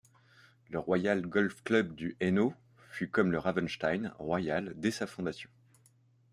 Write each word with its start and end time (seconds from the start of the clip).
Le 0.71 0.79
Royal 0.79 1.21
Golf 1.21 1.61
Club 1.63 1.93
du 1.93 2.17
Hainaut 2.19 2.55
fut, 2.89 3.07
comme 3.07 3.31
le 3.31 3.37
Ravenstein, 3.37 4.11
royal 4.17 4.73
dès 4.75 4.89
sa 4.89 5.05
fondation. 5.05 5.51